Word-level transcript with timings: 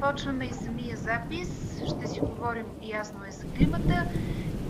започваме 0.00 0.44
и 0.44 0.52
самия 0.52 0.96
запис. 0.96 1.48
Ще 1.86 2.08
си 2.08 2.20
говорим 2.20 2.66
ясно 2.82 3.24
е 3.28 3.30
за 3.30 3.44
климата. 3.46 4.06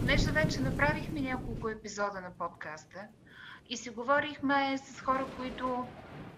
Понеже 0.00 0.30
вече 0.30 0.60
направихме 0.60 1.20
няколко 1.20 1.68
епизода 1.68 2.20
на 2.20 2.30
подкаста 2.38 2.98
и 3.68 3.76
си 3.76 3.90
говорихме 3.90 4.78
с 4.78 5.00
хора, 5.00 5.24
които 5.38 5.84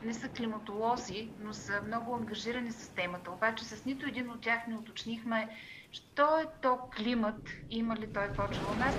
не 0.04 0.14
са 0.14 0.28
климатолози, 0.28 1.28
но 1.44 1.52
са 1.52 1.72
много 1.86 2.14
ангажирани 2.14 2.72
с 2.72 2.88
темата. 2.88 3.30
Обаче 3.30 3.64
с 3.64 3.84
нито 3.84 4.06
един 4.06 4.30
от 4.30 4.40
тях 4.40 4.58
не 4.68 4.74
уточнихме, 4.74 5.48
що 5.92 6.22
е 6.22 6.44
то 6.62 6.78
климат 6.96 7.48
и 7.70 7.78
има 7.78 7.96
ли 7.96 8.06
той 8.14 8.28
почва 8.28 8.64
у 8.76 8.78
нас. 8.78 8.94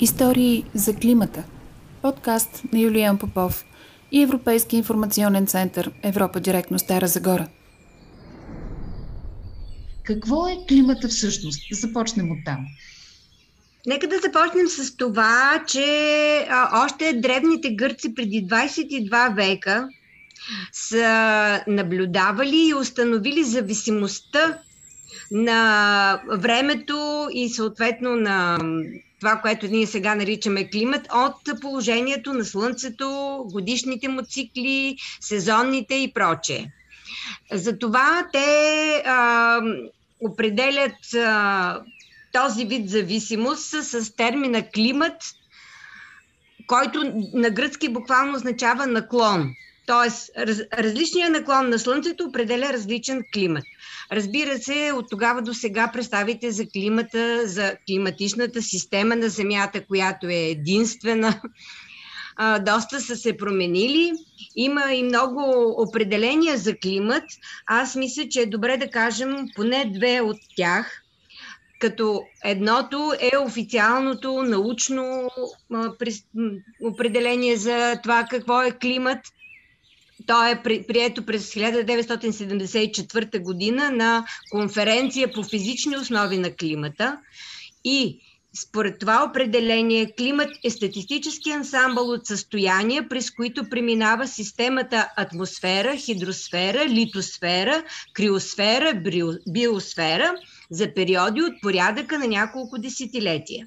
Истории 0.00 0.64
за 0.74 0.96
климата. 0.96 1.44
Подкаст 2.02 2.62
на 2.72 2.78
Юлиан 2.78 3.18
Попов 3.18 3.64
и 4.12 4.22
Европейски 4.22 4.76
информационен 4.76 5.46
център 5.46 5.92
Европа 6.02 6.40
директно 6.40 6.78
Стара 6.78 7.06
Загора. 7.06 7.48
Какво 10.02 10.48
е 10.48 10.58
климата 10.68 11.08
всъщност? 11.08 11.60
Започнем 11.72 12.30
от 12.30 12.38
там. 12.44 12.66
Нека 13.86 14.08
да 14.08 14.18
започнем 14.18 14.68
с 14.68 14.96
това, 14.96 15.64
че 15.66 16.46
а, 16.50 16.84
още 16.84 17.12
древните 17.12 17.74
гърци 17.74 18.14
преди 18.14 18.46
22 18.46 19.34
века 19.34 19.88
са 20.72 21.60
наблюдавали 21.66 22.68
и 22.68 22.74
установили 22.74 23.44
зависимостта 23.44 24.58
на 25.30 26.22
времето 26.30 27.28
и 27.32 27.48
съответно 27.48 28.16
на 28.16 28.58
това, 29.20 29.36
което 29.36 29.66
ние 29.66 29.86
сега 29.86 30.14
наричаме 30.14 30.70
климат, 30.70 31.08
от 31.14 31.60
положението 31.60 32.34
на 32.34 32.44
Слънцето, 32.44 33.38
годишните 33.52 34.08
му 34.08 34.22
цикли, 34.22 34.96
сезонните 35.20 35.94
и 35.94 36.12
прочее. 36.12 36.66
Затова 37.52 38.28
те 38.32 39.02
а, 39.06 39.60
определят 40.20 41.14
а, 41.14 41.82
този 42.32 42.64
вид 42.64 42.90
зависимост 42.90 43.84
с 43.84 44.16
термина 44.16 44.62
климат, 44.74 45.14
който 46.66 47.12
на 47.34 47.50
гръцки 47.50 47.88
буквално 47.88 48.36
означава 48.36 48.86
наклон. 48.86 49.54
Тоест, 49.86 50.30
раз, 50.38 50.58
различният 50.78 51.32
наклон 51.32 51.68
на 51.68 51.78
Слънцето 51.78 52.24
определя 52.24 52.72
различен 52.72 53.24
климат. 53.34 53.64
Разбира 54.12 54.58
се, 54.58 54.92
от 54.94 55.06
тогава 55.10 55.42
до 55.42 55.54
сега 55.54 55.90
представите 55.92 56.50
за 56.50 56.66
климата, 56.66 57.42
за 57.46 57.76
климатичната 57.86 58.62
система 58.62 59.16
на 59.16 59.28
Земята, 59.28 59.86
която 59.86 60.28
е 60.28 60.34
единствена, 60.34 61.40
доста 62.60 63.00
са 63.00 63.16
се 63.16 63.36
променили. 63.36 64.12
Има 64.56 64.92
и 64.92 65.02
много 65.02 65.74
определения 65.78 66.58
за 66.58 66.76
климат. 66.76 67.24
Аз 67.66 67.96
мисля, 67.96 68.28
че 68.30 68.40
е 68.40 68.46
добре 68.46 68.76
да 68.76 68.90
кажем 68.90 69.36
поне 69.54 69.92
две 69.94 70.20
от 70.20 70.38
тях. 70.56 71.02
Като 71.78 72.22
едното 72.44 73.12
е 73.20 73.38
официалното 73.38 74.42
научно 74.42 75.30
определение 76.82 77.56
за 77.56 78.00
това 78.02 78.26
какво 78.30 78.62
е 78.62 78.78
климат– 78.78 79.18
то 80.26 80.46
е 80.46 80.62
прието 80.62 81.26
през 81.26 81.54
1974 81.54 83.42
година 83.42 83.90
на 83.90 84.24
конференция 84.50 85.32
по 85.32 85.42
физични 85.42 85.96
основи 85.96 86.38
на 86.38 86.56
климата 86.56 87.18
и 87.84 88.20
според 88.56 88.98
това 88.98 89.26
определение, 89.30 90.12
климат 90.12 90.50
е 90.64 90.70
статистически 90.70 91.50
ансамбъл 91.50 92.04
от 92.08 92.26
състояния, 92.26 93.08
през 93.08 93.30
които 93.30 93.68
преминава 93.68 94.26
системата 94.26 95.08
атмосфера, 95.16 95.96
хидросфера, 95.96 96.88
литосфера, 96.88 97.84
криосфера, 98.12 99.02
биосфера 99.48 100.34
за 100.70 100.94
периоди 100.94 101.42
от 101.42 101.52
порядъка 101.62 102.18
на 102.18 102.26
няколко 102.26 102.78
десетилетия. 102.78 103.66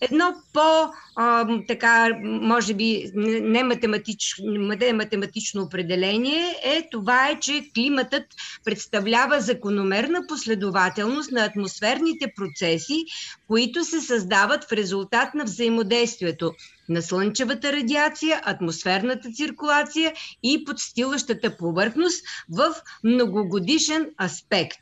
Едно 0.00 0.34
по, 0.52 0.90
а, 1.16 1.46
така, 1.68 2.08
може 2.22 2.74
би, 2.74 3.10
не 3.14 3.62
математично, 3.62 4.44
не 4.46 4.92
математично 4.92 5.62
определение 5.62 6.54
е 6.62 6.88
това 6.90 7.28
е, 7.28 7.40
че 7.40 7.70
климатът 7.74 8.24
представлява 8.64 9.40
закономерна 9.40 10.26
последователност 10.28 11.32
на 11.32 11.44
атмосферните 11.44 12.32
процеси, 12.36 13.04
които 13.46 13.84
се 13.84 14.00
създават 14.00 14.64
в 14.64 14.72
резултат 14.72 15.34
на 15.34 15.44
взаимодействието 15.44 16.52
на 16.88 17.02
слънчевата 17.02 17.72
радиация, 17.72 18.40
атмосферната 18.44 19.32
циркулация 19.32 20.12
и 20.42 20.64
подстилащата 20.64 21.56
повърхност 21.56 22.24
в 22.50 22.74
многогодишен 23.04 24.06
аспект. 24.22 24.80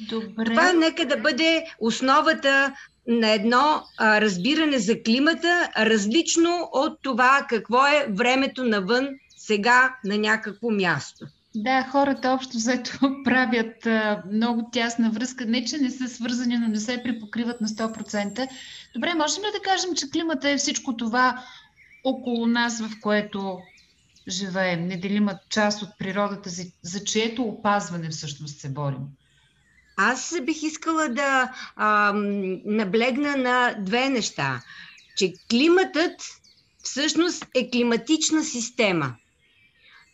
Добре. 0.00 0.44
Това 0.44 0.72
нека 0.72 1.06
да 1.06 1.16
бъде 1.16 1.64
основата 1.80 2.74
на 3.08 3.30
едно 3.30 3.82
а, 3.98 4.20
разбиране 4.20 4.78
за 4.78 5.02
климата, 5.02 5.70
различно 5.78 6.68
от 6.72 7.02
това 7.02 7.46
какво 7.48 7.86
е 7.86 8.06
времето 8.10 8.64
навън 8.64 9.08
сега 9.36 9.96
на 10.04 10.18
някакво 10.18 10.70
място. 10.70 11.26
Да, 11.54 11.88
хората 11.90 12.28
общо 12.28 12.56
взето 12.56 12.98
правят 13.24 13.86
а, 13.86 14.22
много 14.32 14.68
тясна 14.72 15.10
връзка. 15.10 15.46
Не, 15.46 15.64
че 15.64 15.78
не 15.78 15.90
са 15.90 16.08
свързани, 16.08 16.58
но 16.58 16.68
не 16.68 16.80
се 16.80 17.02
припокриват 17.02 17.60
на 17.60 17.68
100%. 17.68 18.48
Добре, 18.94 19.14
можем 19.14 19.42
ли 19.42 19.46
да 19.52 19.62
кажем, 19.62 19.94
че 19.94 20.10
климата 20.10 20.50
е 20.50 20.56
всичко 20.56 20.96
това 20.96 21.44
около 22.04 22.46
нас, 22.46 22.80
в 22.80 22.90
което 23.00 23.58
живеем, 24.28 24.86
неделима 24.86 25.38
част 25.48 25.82
от 25.82 25.88
природата, 25.98 26.50
за, 26.50 26.64
за 26.82 27.04
чието 27.04 27.42
опазване 27.42 28.08
всъщност 28.08 28.60
се 28.60 28.68
борим? 28.68 29.06
Аз 30.02 30.34
бих 30.42 30.62
искала 30.62 31.08
да 31.08 31.52
а, 31.76 32.12
наблегна 32.64 33.36
на 33.36 33.74
две 33.78 34.08
неща. 34.08 34.62
Че 35.16 35.32
климатът 35.50 36.12
всъщност 36.82 37.46
е 37.54 37.70
климатична 37.70 38.44
система. 38.44 39.14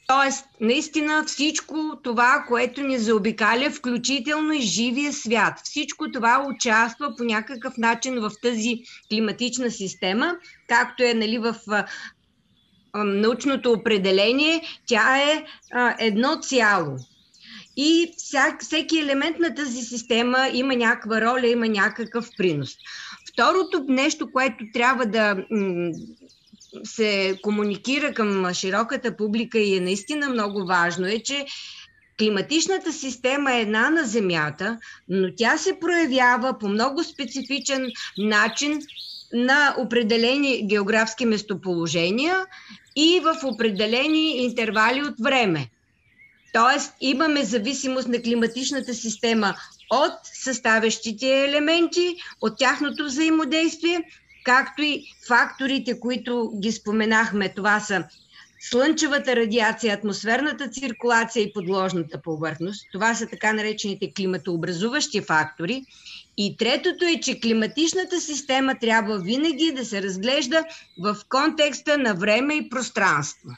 Тоест, 0.06 0.44
наистина 0.60 1.24
всичко 1.24 1.98
това, 2.02 2.44
което 2.48 2.80
ни 2.80 2.98
заобикаля, 2.98 3.70
включително 3.70 4.52
и 4.52 4.60
живия 4.60 5.12
свят, 5.12 5.60
всичко 5.64 6.10
това 6.12 6.44
участва 6.48 7.14
по 7.18 7.24
някакъв 7.24 7.76
начин 7.76 8.20
в 8.20 8.30
тази 8.42 8.82
климатична 9.08 9.70
система, 9.70 10.36
както 10.68 11.02
е 11.02 11.14
нали, 11.14 11.38
в 11.38 11.56
научното 12.94 13.72
определение, 13.72 14.62
тя 14.86 15.18
е 15.18 15.44
а, 15.72 15.96
едно 15.98 16.36
цяло 16.36 16.96
и 17.76 18.12
всяк, 18.16 18.62
всеки 18.62 18.98
елемент 18.98 19.38
на 19.38 19.54
тази 19.54 19.82
система 19.82 20.48
има 20.52 20.76
някаква 20.76 21.20
роля, 21.20 21.46
има 21.46 21.68
някакъв 21.68 22.30
принос. 22.38 22.76
Второто 23.32 23.84
нещо, 23.88 24.32
което 24.32 24.64
трябва 24.72 25.06
да 25.06 25.36
се 26.84 27.38
комуникира 27.42 28.14
към 28.14 28.54
широката 28.54 29.16
публика 29.16 29.58
и 29.58 29.76
е 29.76 29.80
наистина 29.80 30.28
много 30.28 30.66
важно, 30.66 31.06
е, 31.06 31.18
че 31.18 31.46
климатичната 32.18 32.92
система 32.92 33.52
е 33.52 33.60
една 33.60 33.90
на 33.90 34.04
Земята, 34.04 34.78
но 35.08 35.28
тя 35.36 35.58
се 35.58 35.80
проявява 35.80 36.58
по 36.58 36.68
много 36.68 37.04
специфичен 37.04 37.90
начин 38.18 38.80
на 39.32 39.74
определени 39.78 40.68
географски 40.68 41.26
местоположения 41.26 42.46
и 42.96 43.20
в 43.20 43.44
определени 43.44 44.36
интервали 44.36 45.02
от 45.02 45.14
време. 45.20 45.68
Тоест 46.56 46.92
имаме 47.00 47.44
зависимост 47.44 48.08
на 48.08 48.22
климатичната 48.22 48.94
система 48.94 49.54
от 49.90 50.12
съставящите 50.24 51.44
елементи, 51.44 52.16
от 52.40 52.58
тяхното 52.58 53.04
взаимодействие, 53.04 54.00
както 54.44 54.82
и 54.82 55.02
факторите, 55.28 56.00
които 56.00 56.52
ги 56.62 56.72
споменахме. 56.72 57.54
Това 57.54 57.80
са 57.80 58.04
слънчевата 58.60 59.36
радиация, 59.36 59.94
атмосферната 59.94 60.68
циркулация 60.68 61.42
и 61.42 61.52
подложната 61.52 62.22
повърхност. 62.22 62.86
Това 62.92 63.14
са 63.14 63.26
така 63.26 63.52
наречените 63.52 64.12
климатообразуващи 64.12 65.20
фактори. 65.20 65.84
И 66.36 66.56
третото 66.56 67.04
е, 67.04 67.20
че 67.20 67.40
климатичната 67.40 68.20
система 68.20 68.74
трябва 68.80 69.18
винаги 69.18 69.72
да 69.76 69.84
се 69.84 70.02
разглежда 70.02 70.64
в 71.02 71.16
контекста 71.28 71.98
на 71.98 72.14
време 72.14 72.54
и 72.54 72.68
пространство. 72.68 73.48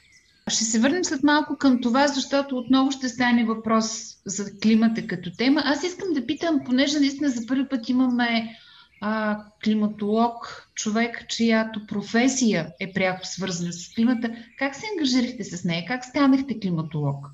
Ще 0.49 0.63
се 0.63 0.79
върнем 0.79 1.03
след 1.03 1.23
малко 1.23 1.57
към 1.57 1.81
това, 1.81 2.07
защото 2.07 2.57
отново 2.57 2.91
ще 2.91 3.09
стане 3.09 3.45
въпрос 3.45 4.17
за 4.25 4.59
климата 4.59 5.07
като 5.07 5.31
тема. 5.37 5.61
Аз 5.65 5.83
искам 5.83 6.13
да 6.13 6.25
питам, 6.25 6.59
понеже 6.65 6.99
наистина 6.99 7.29
за 7.29 7.45
първи 7.47 7.67
път 7.69 7.89
имаме 7.89 8.57
а, 9.01 9.39
климатолог, 9.63 10.67
човек, 10.75 11.27
чиято 11.29 11.87
професия 11.87 12.67
е 12.79 12.93
пряко 12.93 13.27
свързана 13.27 13.73
с 13.73 13.93
климата. 13.95 14.35
Как 14.57 14.75
се 14.75 14.85
ангажирахте 14.91 15.43
с 15.43 15.63
нея? 15.63 15.85
Как 15.87 16.05
станахте 16.05 16.59
климатолог? 16.59 17.25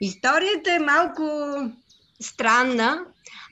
Историята 0.00 0.74
е 0.74 0.78
малко 0.78 1.22
странна. 2.20 2.98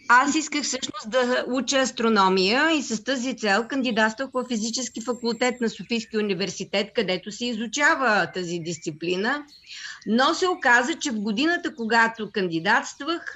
Аз 0.09 0.35
исках 0.35 0.63
всъщност 0.63 1.11
да 1.11 1.45
уча 1.49 1.79
астрономия 1.79 2.71
и 2.71 2.83
с 2.83 3.05
тази 3.05 3.37
цел 3.37 3.65
кандидатствах 3.69 4.29
в 4.35 4.45
физически 4.49 5.01
факултет 5.01 5.61
на 5.61 5.71
Софийския 5.71 6.21
университет, 6.21 6.91
където 6.95 7.33
се 7.33 7.47
изучава 7.47 8.31
тази 8.35 8.59
дисциплина. 8.59 9.45
Но 10.07 10.35
се 10.35 10.49
оказа, 10.49 10.95
че 10.95 11.11
в 11.11 11.21
годината, 11.21 11.75
когато 11.75 12.31
кандидатствах, 12.33 13.35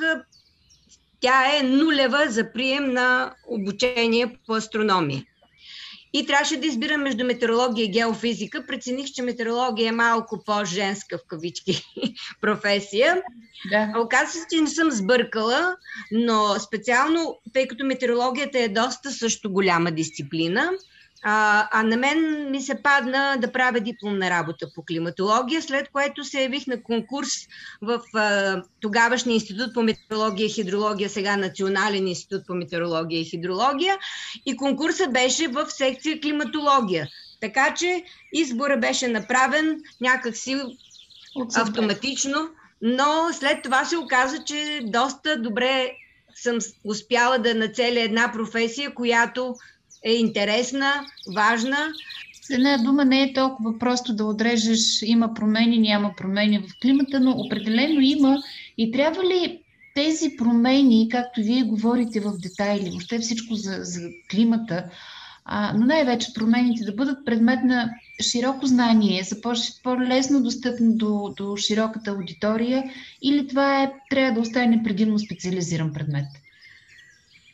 тя 1.20 1.58
е 1.58 1.62
нулева 1.62 2.26
за 2.28 2.52
прием 2.52 2.92
на 2.92 3.34
обучение 3.46 4.38
по 4.46 4.54
астрономия. 4.54 5.24
И 6.12 6.26
трябваше 6.26 6.56
да 6.56 6.66
избирам 6.66 7.02
между 7.02 7.24
метеорология 7.24 7.84
и 7.84 7.90
геофизика. 7.90 8.66
Прецених, 8.66 9.06
че 9.06 9.22
метеорология 9.22 9.88
е 9.88 9.92
малко 9.92 10.44
по-женска 10.44 11.18
в 11.18 11.26
кавички 11.28 11.84
професия. 12.40 13.22
Да. 13.70 13.92
Оказва 13.98 14.32
се, 14.32 14.46
че 14.52 14.60
не 14.60 14.66
съм 14.66 14.90
сбъркала, 14.90 15.76
но 16.12 16.54
специално, 16.58 17.38
тъй 17.52 17.68
като 17.68 17.84
метеорологията 17.84 18.58
е 18.58 18.68
доста 18.68 19.10
също 19.10 19.52
голяма 19.52 19.90
дисциплина, 19.90 20.70
а, 21.22 21.68
а 21.72 21.82
на 21.82 21.96
мен 21.96 22.50
ми 22.50 22.62
се 22.62 22.82
падна 22.82 23.36
да 23.38 23.52
правя 23.52 23.80
дипломна 23.80 24.30
работа 24.30 24.66
по 24.74 24.84
климатология, 24.84 25.62
след 25.62 25.88
което 25.88 26.24
се 26.24 26.42
явих 26.42 26.66
на 26.66 26.82
конкурс 26.82 27.28
в 27.82 28.00
а, 28.14 28.62
тогавашния 28.80 29.34
институт 29.34 29.74
по 29.74 29.82
метеорология 29.82 30.46
и 30.46 30.50
хидрология, 30.50 31.08
сега 31.08 31.36
Национален 31.36 32.08
институт 32.08 32.46
по 32.46 32.54
метеорология 32.54 33.20
и 33.20 33.24
хидрология. 33.24 33.98
И 34.46 34.56
конкурсът 34.56 35.12
беше 35.12 35.48
в 35.48 35.70
секция 35.70 36.20
климатология. 36.20 37.08
Така 37.40 37.74
че 37.74 38.04
избора 38.32 38.76
беше 38.76 39.08
направен 39.08 39.82
някакси 40.00 40.56
автоматично, 41.56 42.48
но 42.82 43.28
след 43.32 43.62
това 43.62 43.84
се 43.84 43.96
оказа, 43.96 44.44
че 44.44 44.80
доста 44.84 45.42
добре 45.42 45.92
съм 46.34 46.58
успяла 46.84 47.38
да 47.38 47.54
нацеля 47.54 48.00
една 48.00 48.32
професия, 48.32 48.94
която 48.94 49.56
е 50.04 50.12
интересна, 50.12 50.92
важна. 51.34 51.76
С 52.42 52.50
една 52.50 52.78
дума 52.78 53.04
не 53.04 53.22
е 53.22 53.32
толкова 53.32 53.78
просто 53.78 54.14
да 54.14 54.24
отрежеш 54.24 55.02
има 55.02 55.34
промени, 55.34 55.78
няма 55.78 56.14
промени 56.16 56.58
в 56.58 56.78
климата, 56.82 57.20
но 57.20 57.30
определено 57.30 58.00
има 58.00 58.42
и 58.78 58.90
трябва 58.90 59.24
ли 59.24 59.60
тези 59.94 60.36
промени, 60.36 61.08
както 61.10 61.40
вие 61.40 61.62
говорите 61.62 62.20
в 62.20 62.32
детайли, 62.38 62.90
въобще 62.90 63.18
всичко 63.18 63.54
за, 63.54 63.78
за 63.80 64.00
климата, 64.30 64.84
а, 65.44 65.72
но 65.76 65.86
най-вече 65.86 66.32
промените 66.34 66.84
да 66.84 66.92
бъдат 66.92 67.24
предмет 67.24 67.64
на 67.64 67.90
широко 68.22 68.66
знание, 68.66 69.22
за 69.22 69.40
по-лесно 69.82 70.42
достъпно 70.42 70.94
до, 70.94 71.34
до 71.36 71.56
широката 71.56 72.10
аудитория 72.10 72.84
или 73.22 73.48
това 73.48 73.82
е, 73.82 73.92
трябва 74.10 74.32
да 74.32 74.40
остане 74.40 74.82
предимно 74.82 75.18
специализиран 75.18 75.92
предмет? 75.92 76.26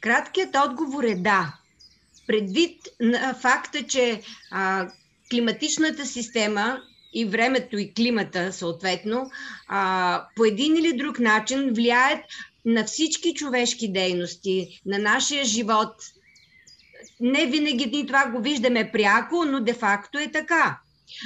Краткият 0.01 0.57
отговор 0.67 1.05
е 1.05 1.15
да 1.15 1.55
предвид 2.27 2.81
на 3.01 3.35
факта, 3.35 3.83
че 3.83 4.21
а, 4.51 4.89
климатичната 5.31 6.07
система 6.07 6.81
и 7.15 7.25
времето 7.25 7.79
и 7.79 7.95
климата, 7.95 8.53
съответно, 8.53 9.31
а, 9.69 10.27
по 10.37 10.45
един 10.45 10.77
или 10.77 10.97
друг 10.97 11.19
начин 11.19 11.73
влияят 11.75 12.21
на 12.65 12.85
всички 12.85 13.35
човешки 13.35 13.93
дейности, 13.93 14.81
на 14.87 14.99
нашия 14.99 15.45
живот. 15.45 15.95
Не 17.21 17.47
винаги 17.47 17.87
ни 17.87 18.07
това 18.07 18.27
го 18.27 18.43
виждаме 18.43 18.91
пряко, 18.93 19.45
но 19.45 19.61
де-факто 19.61 20.19
е 20.19 20.33
така. 20.33 20.79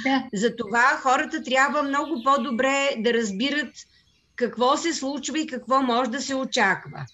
Да. 0.03 0.23
Затова 0.33 0.99
хората 1.01 1.43
трябва 1.43 1.83
много 1.83 2.23
по-добре 2.23 2.89
да 2.97 3.13
разбират 3.13 3.73
какво 4.35 4.77
се 4.77 4.93
случва 4.93 5.39
и 5.39 5.47
какво 5.47 5.81
може 5.81 6.11
да 6.11 6.21
се 6.21 6.35
очаква. 6.35 7.05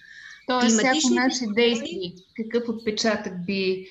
Тоест, 0.47 0.77
всяко 0.77 1.13
наше 1.13 1.45
действие, 1.55 2.13
какъв 2.35 2.69
отпечатък 2.69 3.45
би 3.45 3.87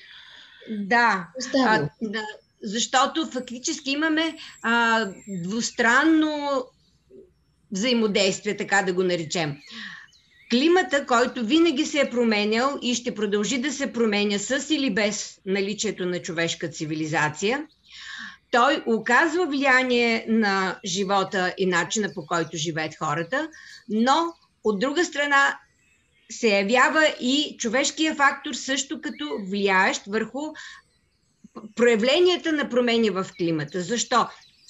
да, 0.69 1.27
а, 1.55 1.89
да, 2.01 2.23
защото 2.63 3.25
фактически 3.25 3.91
имаме 3.91 4.35
а, 4.61 5.05
двустранно 5.27 6.65
взаимодействие, 7.71 8.57
така 8.57 8.81
да 8.81 8.93
го 8.93 9.03
наречем. 9.03 9.57
Климата, 10.51 11.05
който 11.05 11.45
винаги 11.45 11.85
се 11.85 11.99
е 11.99 12.09
променял 12.09 12.79
и 12.81 12.95
ще 12.95 13.15
продължи 13.15 13.57
да 13.57 13.71
се 13.71 13.93
променя 13.93 14.39
с 14.39 14.69
или 14.69 14.93
без 14.93 15.39
наличието 15.45 16.05
на 16.05 16.21
човешка 16.21 16.69
цивилизация, 16.69 17.65
той 18.51 18.83
оказва 18.85 19.45
влияние 19.45 20.25
на 20.27 20.79
живота 20.85 21.53
и 21.57 21.65
начина 21.65 22.13
по 22.13 22.25
който 22.25 22.57
живеят 22.57 22.95
хората, 22.99 23.49
но 23.89 24.33
от 24.63 24.79
друга 24.79 25.05
страна 25.05 25.59
се 26.31 26.57
явява 26.59 27.15
и 27.21 27.55
човешкия 27.57 28.15
фактор 28.15 28.53
също 28.53 29.01
като 29.01 29.39
влияещ 29.49 30.01
върху 30.07 30.41
проявленията 31.75 32.51
на 32.51 32.69
промени 32.69 33.09
в 33.09 33.25
климата. 33.37 33.81
Защо? 33.81 34.27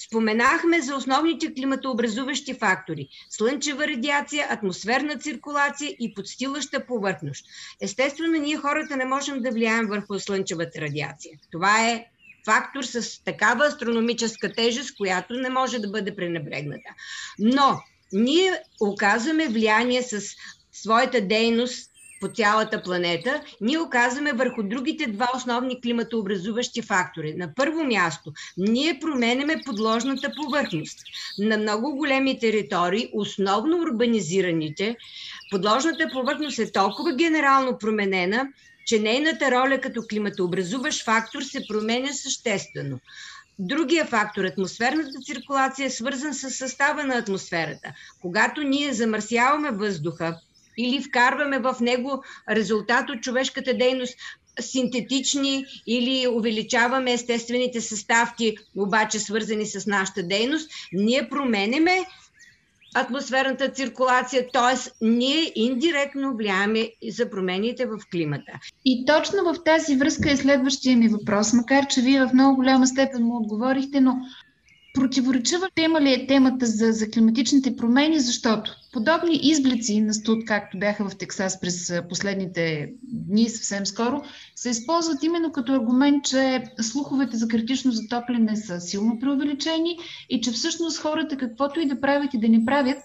Споменахме 0.07 0.81
за 0.81 0.95
основните 0.95 1.53
климатообразуващи 1.53 2.53
фактори– 2.53 3.07
слънчева 3.29 3.87
радиация, 3.87 4.47
атмосферна 4.49 5.17
циркулация 5.17 5.95
и 5.99 6.13
подстилаща 6.13 6.85
повърхност. 6.85 7.45
Естествено, 7.81 8.39
ние 8.39 8.57
хората 8.57 8.97
не 8.97 9.05
можем 9.05 9.41
да 9.41 9.51
влияем 9.51 9.87
върху 9.87 10.19
слънчевата 10.19 10.81
радиация. 10.81 11.39
Това 11.51 11.89
е 11.89 12.05
фактор 12.45 12.83
с 12.83 13.23
такава 13.23 13.65
астрономическа 13.65 14.53
тежест, 14.53 14.97
която 14.97 15.33
не 15.33 15.49
може 15.49 15.79
да 15.79 15.89
бъде 15.89 16.15
пренебрегната. 16.15 16.89
Но 17.39 17.79
ние 18.13 18.53
оказваме 18.81 19.47
влияние 19.47 20.03
с 20.03 20.21
своята 20.81 21.21
дейност 21.21 21.91
по 22.19 22.27
цялата 22.27 22.83
планета, 22.83 23.41
ние 23.61 23.79
оказваме 23.79 24.33
върху 24.33 24.63
другите 24.63 25.07
два 25.07 25.29
основни 25.35 25.81
климатообразуващи 25.81 26.81
фактори. 26.81 27.33
На 27.33 27.53
първо 27.55 27.83
място, 27.83 28.31
ние 28.57 28.99
променяме 28.99 29.61
подложната 29.65 30.33
повърхност. 30.35 30.99
На 31.39 31.57
много 31.57 31.95
големи 31.95 32.39
територии, 32.39 33.09
основно 33.13 33.77
урбанизираните, 33.81 34.95
подложната 35.51 36.09
повърхност 36.13 36.59
е 36.59 36.71
толкова 36.71 37.15
генерално 37.15 37.77
променена, 37.77 38.47
че 38.85 38.99
нейната 38.99 39.51
роля 39.51 39.81
като 39.81 40.03
климатообразуващ 40.09 41.05
фактор 41.05 41.41
се 41.41 41.67
променя 41.67 42.13
съществено. 42.13 42.99
Другия 43.59 44.05
фактор, 44.05 44.43
атмосферната 44.43 45.19
циркулация, 45.25 45.85
е 45.85 45.89
свързан 45.89 46.33
с 46.33 46.49
състава 46.49 47.03
на 47.03 47.15
атмосферата. 47.15 47.93
Когато 48.21 48.63
ние 48.63 48.93
замърсяваме 48.93 49.71
въздуха, 49.71 50.39
или 50.77 51.03
вкарваме 51.03 51.59
в 51.59 51.75
него 51.81 52.23
резултат 52.49 53.09
от 53.09 53.21
човешката 53.21 53.73
дейност 53.73 54.15
синтетични 54.59 55.65
или 55.87 56.27
увеличаваме 56.27 57.13
естествените 57.13 57.81
съставки, 57.81 58.57
обаче 58.77 59.19
свързани 59.19 59.65
с 59.65 59.87
нашата 59.87 60.23
дейност, 60.23 60.71
ние 60.93 61.29
променяме 61.29 62.05
атмосферната 62.95 63.69
циркулация, 63.69 64.47
т.е. 64.53 65.05
ние 65.05 65.51
индиректно 65.55 66.37
влияеме 66.37 66.89
за 67.09 67.29
промените 67.29 67.85
в 67.85 67.97
климата. 68.11 68.51
И 68.85 69.05
точно 69.05 69.43
в 69.43 69.63
тази 69.63 69.95
връзка 69.95 70.31
е 70.31 70.37
следващия 70.37 70.97
ми 70.97 71.07
въпрос, 71.07 71.53
макар 71.53 71.87
че 71.87 72.01
вие 72.01 72.25
в 72.25 72.33
много 72.33 72.55
голяма 72.55 72.87
степен 72.87 73.23
му 73.23 73.37
отговорихте, 73.37 74.01
но 74.01 74.15
Противоречива 74.97 75.69
тема 75.75 76.01
ли 76.01 76.13
е 76.13 76.27
темата 76.27 76.65
за, 76.65 76.91
за 76.91 77.09
климатичните 77.09 77.75
промени, 77.75 78.19
защото 78.19 78.71
подобни 78.93 79.39
изблици 79.43 80.01
на 80.01 80.13
студ, 80.13 80.45
както 80.45 80.79
бяха 80.79 81.09
в 81.09 81.17
Тексас 81.17 81.59
през 81.59 81.93
последните 82.09 82.93
дни, 83.03 83.49
съвсем 83.49 83.85
скоро, 83.85 84.23
се 84.55 84.69
използват 84.69 85.23
именно 85.23 85.51
като 85.51 85.73
аргумент, 85.73 86.25
че 86.25 86.63
слуховете 86.81 87.37
за 87.37 87.47
критично 87.47 87.91
затопляне 87.91 88.55
са 88.55 88.81
силно 88.81 89.19
преувеличени 89.19 89.97
и 90.29 90.41
че 90.41 90.51
всъщност 90.51 90.99
хората 90.99 91.37
каквото 91.37 91.79
и 91.79 91.87
да 91.87 92.01
правят 92.01 92.33
и 92.33 92.39
да 92.39 92.49
не 92.49 92.65
правят, 92.65 93.03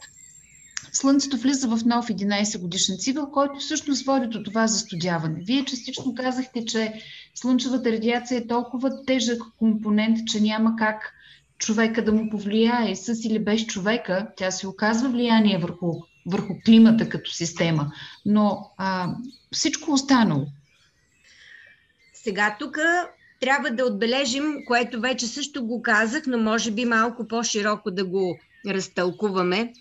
Слънцето 0.94 1.36
влиза 1.36 1.68
в 1.68 1.84
нов 1.84 2.06
11 2.06 2.60
годишен 2.60 2.96
цикъл, 2.98 3.30
който 3.30 3.58
всъщност 3.58 4.06
води 4.06 4.26
до 4.26 4.42
това 4.42 4.66
застудяване. 4.66 5.42
Вие 5.42 5.64
частично 5.64 6.14
казахте, 6.14 6.64
че 6.64 6.92
слънчевата 7.34 7.92
радиация 7.92 8.38
е 8.38 8.46
толкова 8.46 9.04
тежък 9.04 9.42
компонент, 9.58 10.18
че 10.26 10.40
няма 10.40 10.76
как 10.76 11.14
човека 11.62 12.04
да 12.04 12.12
му 12.12 12.30
повлияе. 12.30 12.96
С 12.96 13.24
или 13.24 13.38
без 13.38 13.66
човека, 13.66 14.26
тя 14.36 14.50
се 14.50 14.68
оказва 14.68 15.08
влияние 15.08 15.58
върху, 15.58 15.92
върху 16.26 16.54
климата 16.64 17.08
като 17.08 17.30
система. 17.30 17.92
Но 18.26 18.70
а, 18.78 19.08
всичко 19.52 19.92
останало. 19.92 20.46
Сега 22.14 22.56
тук 22.58 22.78
трябва 23.40 23.70
да 23.70 23.84
отбележим, 23.84 24.54
което 24.66 25.00
вече 25.00 25.26
също 25.26 25.66
го 25.66 25.82
казах, 25.82 26.22
но 26.26 26.38
може 26.38 26.70
би 26.70 26.84
малко 26.84 27.28
по-широко 27.28 27.90
да 27.90 28.04
го 28.04 28.38
разтълкуваме. 28.68 29.72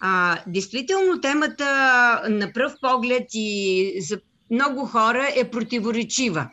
А, 0.00 0.38
действително 0.46 1.20
темата 1.20 1.64
на 2.28 2.52
пръв 2.52 2.72
поглед 2.80 3.26
и 3.32 3.92
за 4.00 4.20
много 4.50 4.86
хора 4.86 5.28
е 5.36 5.50
противоречива, 5.50 6.50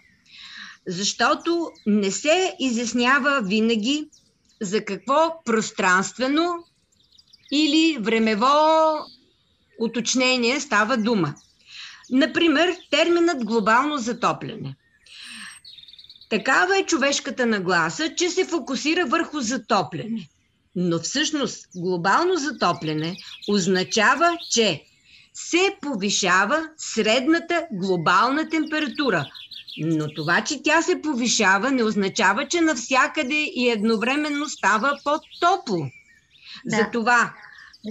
защото 0.88 1.72
не 1.86 2.12
се 2.12 2.56
изяснява 2.60 3.42
винаги 3.42 4.10
за 4.62 4.86
какво 4.86 5.42
пространствено 5.46 6.66
или 7.52 7.98
времево 8.02 8.48
уточнение 9.80 10.60
става 10.60 10.98
дума. 10.98 11.36
Например, 12.10 12.76
терминът 12.92 13.46
глобално 13.46 13.98
затопляне. 13.98 14.76
Такава 16.30 16.78
е 16.78 16.86
човешката 16.86 17.46
нагласа, 17.46 18.16
че 18.16 18.30
се 18.30 18.46
фокусира 18.46 19.06
върху 19.06 19.40
затопляне. 19.40 20.30
Но 20.76 21.00
всъщност 21.00 21.68
глобално 21.76 22.36
затопляне 22.36 23.18
означава, 23.50 24.38
че 24.52 24.84
се 25.36 25.78
повишава 25.82 26.70
средната 26.78 27.68
глобална 27.72 28.50
температура. 28.50 29.30
Но 29.78 30.14
това, 30.14 30.42
че 30.42 30.64
тя 30.64 30.82
се 30.82 31.02
повишава, 31.02 31.72
не 31.72 31.84
означава, 31.84 32.48
че 32.48 32.62
навсякъде 32.62 33.52
и 33.56 33.70
едновременно 33.70 34.50
става 34.50 35.00
по-топло. 35.04 35.86
Да. 36.66 36.78
Затова 36.78 37.34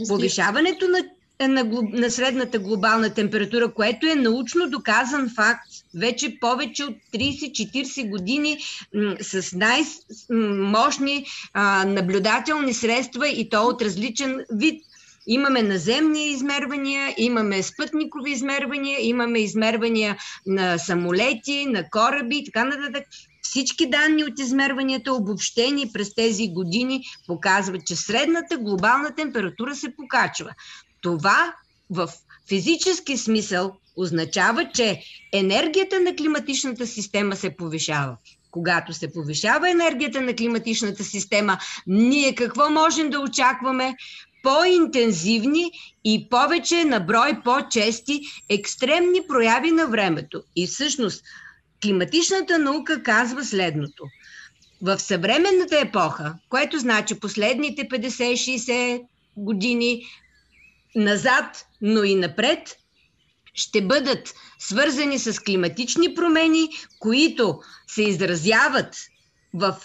повишаването 0.09 0.89
на 0.89 0.99
на, 1.41 1.65
на 1.93 2.11
средната 2.11 2.59
глобална 2.59 3.15
температура, 3.15 3.75
което 3.75 4.07
е 4.07 4.15
научно 4.15 4.71
доказан 4.71 5.31
факт. 5.37 5.69
Вече 5.95 6.39
повече 6.41 6.85
от 6.85 6.97
30-40 7.15 8.11
години 8.11 8.59
м- 8.95 9.17
с 9.21 9.53
най-мощни 9.53 11.27
наблюдателни 11.87 12.75
средства 12.75 13.29
и 13.29 13.49
то 13.49 13.63
от 13.63 13.83
различен 13.83 14.45
вид. 14.53 14.83
Имаме 15.27 15.63
наземни 15.63 16.27
измервания, 16.27 17.15
имаме 17.19 17.63
спътникови 17.63 18.31
измервания, 18.31 19.07
имаме 19.07 19.39
измервания 19.39 20.17
на 20.47 20.79
самолети, 20.79 21.67
на 21.67 21.91
кораби 21.91 22.37
и 22.37 22.45
така 22.45 22.65
нататък. 22.65 23.05
Всички 23.43 23.91
данни 23.91 24.25
от 24.25 24.39
измерванията, 24.39 25.13
обобщени 25.13 25.93
през 25.93 26.15
тези 26.15 26.49
години, 26.49 27.03
показват, 27.27 27.87
че 27.87 27.97
средната 27.97 28.59
глобална 28.59 29.15
температура 29.15 29.75
се 29.75 29.97
покачва. 29.97 30.51
Това 31.01 31.55
в 31.91 32.11
физически 32.49 33.17
смисъл 33.17 33.73
означава, 33.97 34.71
че 34.75 35.03
енергията 35.33 36.01
на 36.01 36.17
климатичната 36.17 36.87
система 36.87 37.37
се 37.37 37.57
повишава. 37.57 38.17
Когато 38.51 38.93
се 38.93 39.13
повишава 39.13 39.71
енергията 39.71 40.21
на 40.21 40.35
климатичната 40.35 41.05
система, 41.05 41.59
ние 41.87 42.35
какво 42.35 42.71
можем 42.71 43.11
да 43.11 43.21
очакваме? 43.21 43.95
По-интензивни 44.45 45.71
и 46.05 46.29
повече 46.31 46.85
на 46.85 47.01
брой 47.01 47.43
по-чести 47.45 48.21
екстремни 48.49 49.21
прояви 49.29 49.71
на 49.71 49.87
времето. 49.87 50.43
И 50.57 50.67
всъщност 50.67 51.25
климатичната 51.83 52.59
наука 52.59 53.03
казва 53.03 53.45
следното. 53.45 54.05
В 54.83 54.99
съвременната 54.99 55.79
епоха, 55.79 56.35
което 56.49 56.79
значи 56.79 57.21
последните 57.21 57.89
50-60 57.89 59.03
години 59.37 60.07
назад, 60.95 61.67
но 61.81 62.05
и 62.05 62.15
напред, 62.15 62.77
ще 63.55 63.83
бъдат 63.83 64.35
свързани 64.59 65.19
с 65.19 65.41
климатични 65.41 66.15
промени, 66.15 66.69
които 66.99 67.61
се 67.87 68.03
изразяват 68.03 68.97
в 69.55 69.77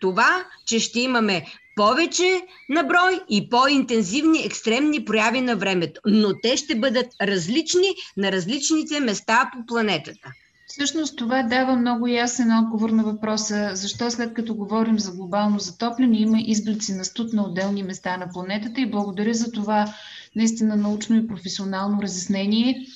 това, 0.00 0.44
че 0.66 0.80
ще 0.80 1.00
имаме 1.00 1.46
повече 1.76 2.40
наброй 2.68 3.20
и 3.30 3.48
по-интензивни 3.48 4.38
екстремни 4.38 5.04
прояви 5.04 5.40
на 5.40 5.56
времето. 5.56 6.00
Но 6.06 6.28
те 6.42 6.56
ще 6.56 6.74
бъдат 6.74 7.06
различни 7.22 7.88
на 8.16 8.32
различните 8.32 9.00
места 9.00 9.50
по 9.52 9.66
планетата. 9.66 10.32
Всъщност 10.66 11.16
това 11.16 11.42
дава 11.42 11.76
много 11.76 12.06
ясен 12.06 12.58
отговор 12.58 12.90
на 12.90 13.04
въпроса 13.04 13.70
защо 13.74 14.10
след 14.10 14.34
като 14.34 14.54
говорим 14.54 14.98
за 14.98 15.12
глобално 15.12 15.58
затопляне 15.58 16.18
има 16.18 16.38
изблици 16.40 16.94
на 16.94 17.04
студ 17.04 17.32
на 17.32 17.42
отделни 17.42 17.82
места 17.82 18.16
на 18.16 18.28
планетата 18.28 18.80
и 18.80 18.90
благодаря 18.90 19.34
за 19.34 19.52
това 19.52 19.94
наистина 20.36 20.76
научно 20.76 21.16
и 21.16 21.26
професионално 21.26 22.02
разяснение. 22.02 22.86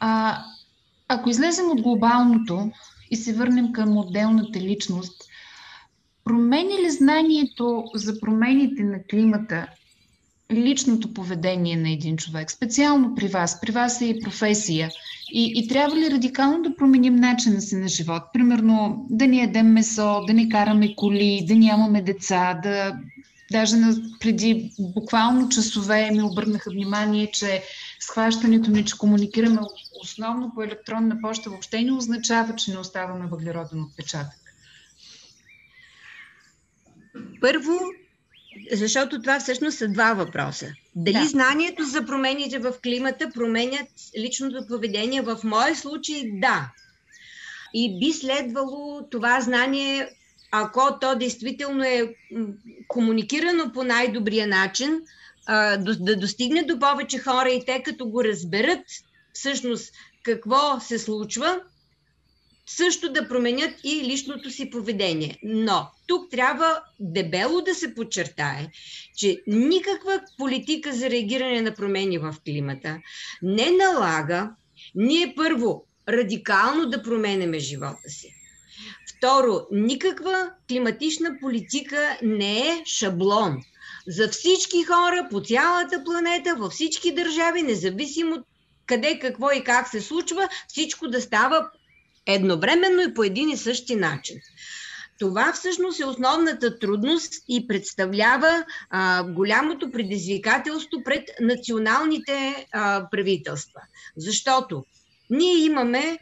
А, 0.00 0.42
ако 1.08 1.30
излезем 1.30 1.70
от 1.70 1.82
глобалното 1.82 2.70
и 3.10 3.16
се 3.16 3.32
върнем 3.32 3.72
към 3.72 3.96
отделната 3.96 4.60
личност, 4.60 5.24
промени 6.24 6.82
ли 6.82 6.90
знанието 6.90 7.84
за 7.94 8.20
промените 8.20 8.82
на 8.82 9.02
климата 9.10 9.66
личното 10.52 11.14
поведение 11.14 11.76
на 11.76 11.90
един 11.90 12.16
човек, 12.16 12.50
специално 12.50 13.14
при 13.14 13.28
вас. 13.28 13.60
При 13.60 13.72
вас 13.72 14.00
е 14.00 14.04
и 14.04 14.20
професия. 14.20 14.90
И, 15.32 15.52
и 15.56 15.68
трябва 15.68 15.96
ли 15.96 16.10
радикално 16.10 16.62
да 16.62 16.76
променим 16.76 17.16
начина 17.16 17.60
си 17.60 17.76
на 17.76 17.88
живот? 17.88 18.22
Примерно 18.32 19.06
да 19.10 19.26
ни 19.26 19.40
едем 19.40 19.66
месо, 19.66 20.24
да 20.26 20.34
не 20.34 20.48
караме 20.48 20.94
коли, 20.96 21.44
да 21.48 21.54
нямаме 21.54 22.02
деца, 22.02 22.60
да 22.62 22.96
Даже 23.52 23.76
преди 24.20 24.72
буквално 24.78 25.48
часове 25.48 26.10
ми 26.10 26.22
обърнаха 26.22 26.70
внимание, 26.70 27.30
че 27.30 27.62
схващането 28.00 28.70
ни, 28.70 28.84
че 28.84 28.98
комуникираме 28.98 29.60
основно 30.02 30.52
по 30.54 30.62
електронна 30.62 31.20
почта, 31.20 31.50
въобще 31.50 31.82
не 31.82 31.92
означава, 31.92 32.56
че 32.56 32.70
не 32.70 32.78
оставаме 32.78 33.26
въглероден 33.26 33.82
отпечатък. 33.82 34.43
Първо, 37.44 37.80
защото 38.72 39.20
това 39.20 39.40
всъщност 39.40 39.78
са 39.78 39.88
два 39.88 40.14
въпроса. 40.14 40.66
Дали 40.96 41.18
да. 41.18 41.26
знанието 41.26 41.84
за 41.84 42.06
промените 42.06 42.58
в 42.58 42.72
климата 42.82 43.30
променят 43.34 43.88
личното 44.18 44.66
поведение? 44.68 45.22
В 45.22 45.40
моя 45.44 45.76
случай 45.76 46.22
да. 46.32 46.70
И 47.74 47.98
би 47.98 48.12
следвало 48.12 49.08
това 49.10 49.40
знание 49.40 50.08
ако 50.50 50.98
то 51.00 51.16
действително 51.16 51.84
е 51.84 52.14
комуникирано 52.88 53.72
по 53.72 53.84
най-добрия 53.84 54.46
начин, 54.46 55.00
да 55.78 56.16
достигне 56.16 56.62
до 56.62 56.78
повече 56.78 57.18
хора 57.18 57.48
и 57.48 57.64
те 57.66 57.82
като 57.82 58.06
го 58.06 58.24
разберат 58.24 58.84
всъщност 59.32 59.92
какво 60.22 60.80
се 60.80 60.98
случва, 60.98 61.60
също 62.66 63.12
да 63.12 63.28
променят 63.28 63.74
и 63.84 64.04
личното 64.04 64.50
си 64.50 64.70
поведение. 64.70 65.38
Но 65.42 65.90
тук 66.06 66.30
трябва 66.30 66.80
дебело 67.00 67.60
да 67.60 67.74
се 67.74 67.94
подчертае, 67.94 68.70
че 69.16 69.42
никаква 69.46 70.20
политика 70.38 70.92
за 70.92 71.10
реагиране 71.10 71.62
на 71.62 71.74
промени 71.74 72.18
в 72.18 72.34
климата 72.44 72.98
не 73.42 73.70
налага 73.70 74.50
ние 74.94 75.34
първо 75.36 75.84
радикално 76.08 76.86
да 76.86 77.02
променяме 77.02 77.58
живота 77.58 78.08
си. 78.08 78.34
Второ, 79.16 79.66
никаква 79.72 80.50
климатична 80.68 81.36
политика 81.40 82.18
не 82.22 82.58
е 82.58 82.82
шаблон. 82.86 83.62
За 84.06 84.28
всички 84.28 84.84
хора 84.84 85.28
по 85.30 85.40
цялата 85.40 86.04
планета, 86.04 86.54
във 86.58 86.72
всички 86.72 87.14
държави, 87.14 87.62
независимо 87.62 88.44
къде, 88.86 89.18
какво 89.18 89.50
и 89.50 89.64
как 89.64 89.88
се 89.88 90.00
случва, 90.00 90.48
всичко 90.68 91.08
да 91.08 91.20
става 91.20 91.70
едновременно 92.26 93.02
и 93.02 93.14
по 93.14 93.24
един 93.24 93.50
и 93.50 93.56
същи 93.56 93.96
начин. 93.96 94.36
Това 95.18 95.52
всъщност 95.52 96.00
е 96.00 96.04
основната 96.04 96.78
трудност 96.78 97.32
и 97.48 97.66
представлява 97.66 98.64
а, 98.90 99.24
голямото 99.24 99.90
предизвикателство 99.90 101.02
пред 101.04 101.24
националните 101.40 102.66
а, 102.72 103.10
правителства. 103.10 103.80
Защото 104.16 104.84
ние 105.30 105.64
имаме 105.64 106.18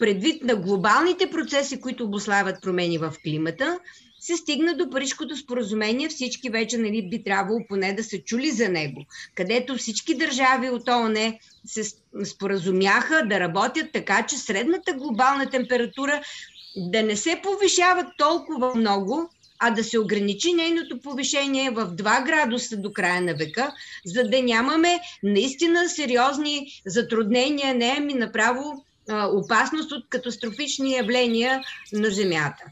предвид 0.00 0.44
на 0.44 0.56
глобалните 0.56 1.30
процеси, 1.30 1.80
които 1.80 2.04
обославят 2.04 2.62
промени 2.62 2.98
в 2.98 3.14
климата, 3.24 3.78
се 4.20 4.36
стигна 4.36 4.74
до 4.76 4.90
Парижкото 4.90 5.36
споразумение. 5.36 6.08
Всички 6.08 6.50
вече 6.50 6.78
нали, 6.78 7.08
би 7.10 7.22
трябвало 7.22 7.60
поне 7.68 7.92
да 7.92 8.04
се 8.04 8.24
чули 8.24 8.50
за 8.50 8.68
него, 8.68 9.04
където 9.34 9.76
всички 9.76 10.14
държави 10.14 10.70
от 10.70 10.88
ООН 10.88 11.38
се 11.66 11.82
споразумяха 12.24 13.26
да 13.26 13.40
работят 13.40 13.86
така, 13.92 14.26
че 14.26 14.38
средната 14.38 14.92
глобална 14.92 15.50
температура 15.50 16.22
да 16.76 17.02
не 17.02 17.16
се 17.16 17.40
повишава 17.42 18.06
толкова 18.18 18.74
много, 18.74 19.30
а 19.58 19.70
да 19.70 19.84
се 19.84 19.98
ограничи 19.98 20.52
нейното 20.52 21.00
повишение 21.00 21.70
в 21.70 21.86
2 21.86 22.24
градуса 22.24 22.76
до 22.76 22.92
края 22.92 23.20
на 23.20 23.34
века, 23.34 23.72
за 24.06 24.24
да 24.24 24.42
нямаме 24.42 25.00
наистина 25.22 25.88
сериозни 25.88 26.66
затруднения, 26.86 27.74
не 27.74 27.94
ами 27.98 28.14
направо 28.14 28.84
опасност 29.12 29.92
от 29.92 30.08
катастрофични 30.08 30.92
явления 30.92 31.62
на 31.92 32.10
Земята. 32.10 32.64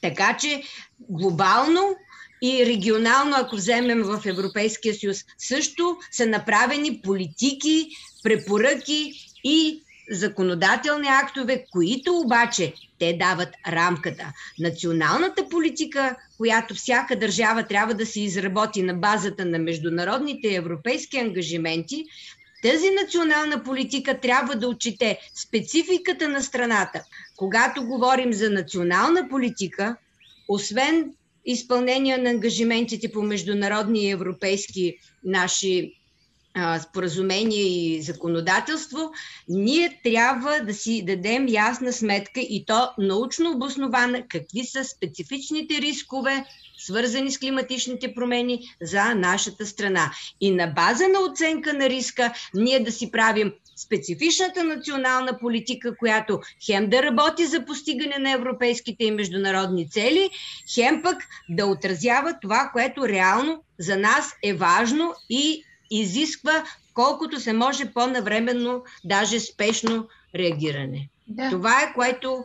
Така 0.00 0.36
че 0.40 0.62
глобално 1.08 1.96
и 2.42 2.66
регионално, 2.66 3.36
ако 3.36 3.56
вземем 3.56 4.02
в 4.02 4.22
Европейския 4.26 4.94
съюз, 4.94 5.24
също 5.38 5.96
са 6.10 6.26
направени 6.26 7.00
политики, 7.02 7.88
препоръки 8.22 9.12
и 9.44 9.82
законодателни 10.10 11.08
актове, 11.08 11.64
които 11.72 12.18
обаче 12.18 12.72
те 12.98 13.12
дават 13.12 13.48
рамката. 13.68 14.32
Националната 14.58 15.48
политика, 15.48 16.16
която 16.36 16.74
всяка 16.74 17.16
държава 17.16 17.66
трябва 17.66 17.94
да 17.94 18.06
се 18.06 18.20
изработи 18.20 18.82
на 18.82 18.94
базата 18.94 19.44
на 19.44 19.58
международните 19.58 20.54
европейски 20.54 21.18
ангажименти, 21.18 22.04
тази 22.62 22.90
национална 23.02 23.62
политика 23.62 24.20
трябва 24.20 24.54
да 24.54 24.68
отчете 24.68 25.18
спецификата 25.34 26.28
на 26.28 26.42
страната. 26.42 27.04
Когато 27.36 27.86
говорим 27.86 28.32
за 28.32 28.50
национална 28.50 29.28
политика, 29.28 29.96
освен 30.48 31.12
изпълнение 31.44 32.18
на 32.18 32.30
ангажиментите 32.30 33.12
по 33.12 33.22
международни 33.22 34.04
и 34.04 34.10
европейски 34.10 34.96
наши 35.24 35.92
споразумение 36.82 37.62
и 37.62 38.02
законодателство, 38.02 39.10
ние 39.48 40.00
трябва 40.04 40.60
да 40.60 40.74
си 40.74 41.04
дадем 41.04 41.48
ясна 41.48 41.92
сметка 41.92 42.40
и 42.40 42.64
то 42.66 42.88
научно 42.98 43.50
обоснована 43.50 44.22
какви 44.28 44.64
са 44.64 44.84
специфичните 44.84 45.80
рискове, 45.80 46.44
свързани 46.84 47.30
с 47.30 47.38
климатичните 47.38 48.14
промени 48.14 48.60
за 48.82 49.14
нашата 49.14 49.66
страна. 49.66 50.12
И 50.40 50.50
на 50.50 50.66
база 50.66 51.08
на 51.08 51.20
оценка 51.20 51.74
на 51.74 51.88
риска 51.88 52.32
ние 52.54 52.80
да 52.80 52.92
си 52.92 53.10
правим 53.10 53.52
специфичната 53.76 54.64
национална 54.64 55.38
политика, 55.38 55.96
която 55.96 56.40
хем 56.66 56.90
да 56.90 57.02
работи 57.02 57.46
за 57.46 57.64
постигане 57.64 58.16
на 58.18 58.32
европейските 58.32 59.04
и 59.04 59.10
международни 59.10 59.90
цели, 59.90 60.30
хем 60.74 61.02
пък 61.02 61.16
да 61.48 61.66
отразява 61.66 62.34
това, 62.42 62.70
което 62.72 63.08
реално 63.08 63.62
за 63.78 63.96
нас 63.96 64.32
е 64.42 64.54
важно 64.54 65.14
и 65.30 65.64
изисква 65.90 66.64
колкото 66.94 67.40
се 67.40 67.52
може 67.52 67.92
по-навременно, 67.92 68.84
даже 69.04 69.40
спешно 69.40 70.08
реагиране. 70.34 71.08
Да. 71.28 71.50
Това 71.50 71.82
е 71.82 71.92
което 71.94 72.44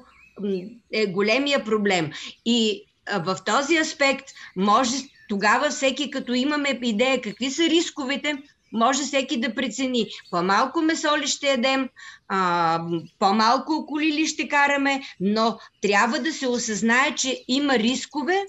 е 0.91 1.05
големия 1.05 1.63
проблем. 1.63 2.11
И 2.45 2.83
в 3.13 3.37
този 3.45 3.77
аспект 3.77 4.25
може 4.55 4.95
тогава 5.29 5.69
всеки, 5.69 6.11
като 6.11 6.33
имаме 6.33 6.79
идея 6.83 7.21
какви 7.21 7.51
са 7.51 7.63
рисковете, 7.63 8.37
може 8.73 9.03
всеки 9.03 9.39
да 9.39 9.55
прецени. 9.55 10.05
По-малко 10.31 10.81
месо 10.81 11.17
ли 11.17 11.27
ще 11.27 11.47
ядем, 11.47 11.89
а, 12.27 12.81
по-малко 13.19 13.85
коли 13.87 14.13
ли 14.13 14.27
ще 14.27 14.47
караме, 14.47 15.01
но 15.19 15.59
трябва 15.81 16.19
да 16.19 16.33
се 16.33 16.47
осъзнае, 16.47 17.15
че 17.15 17.43
има 17.47 17.79
рискове 17.79 18.45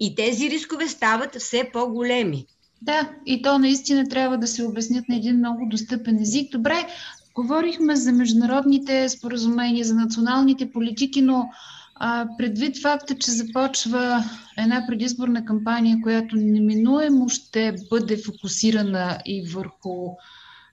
и 0.00 0.14
тези 0.14 0.50
рискове 0.50 0.88
стават 0.88 1.36
все 1.40 1.70
по-големи. 1.72 2.46
Да, 2.82 3.10
и 3.26 3.42
то 3.42 3.58
наистина 3.58 4.08
трябва 4.08 4.38
да 4.38 4.46
се 4.46 4.64
обяснят 4.64 5.08
на 5.08 5.16
един 5.16 5.36
много 5.36 5.66
достъпен 5.70 6.18
език. 6.22 6.52
Добре, 6.52 6.86
говорихме 7.34 7.96
за 7.96 8.12
международните 8.12 9.08
споразумения, 9.08 9.84
за 9.84 9.94
националните 9.94 10.72
политики, 10.72 11.22
но 11.22 11.48
а, 11.94 12.26
предвид 12.38 12.82
факта, 12.82 13.14
че 13.18 13.30
започва 13.30 14.24
една 14.58 14.84
предизборна 14.88 15.44
кампания, 15.44 15.98
която 16.02 16.36
неминуемо 16.36 17.28
ще 17.28 17.74
бъде 17.90 18.16
фокусирана 18.16 19.18
и 19.26 19.48
върху 19.48 20.08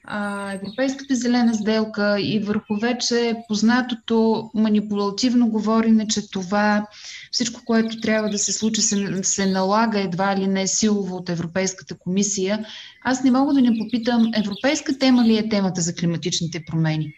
а, 0.04 0.51
Европейската 0.51 1.16
зелена 1.16 1.54
сделка 1.56 2.22
и 2.22 2.40
върху 2.40 2.75
вече 2.82 3.36
познатото 3.48 4.50
манипулативно 4.54 5.50
говорене, 5.50 6.08
че 6.08 6.30
това 6.32 6.88
всичко, 7.32 7.62
което 7.66 8.00
трябва 8.00 8.30
да 8.30 8.40
се 8.40 8.54
случи, 8.54 8.82
се, 8.82 9.20
се 9.24 9.46
налага 9.46 10.00
едва 10.00 10.38
ли 10.38 10.48
не 10.48 10.68
силово 10.68 11.16
от 11.16 11.30
Европейската 11.30 11.98
комисия. 11.98 12.66
Аз 13.04 13.24
не 13.24 13.32
мога 13.32 13.54
да 13.54 13.62
не 13.62 13.78
попитам, 13.78 14.32
европейска 14.36 14.98
тема 14.98 15.24
ли 15.24 15.38
е 15.38 15.50
темата 15.50 15.82
за 15.82 15.96
климатичните 15.96 16.63
промени? 16.66 17.13